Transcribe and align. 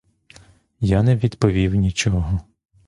Я 0.79 1.03
не 1.03 1.15
відповів 1.15 1.75
нічого. 1.75 2.39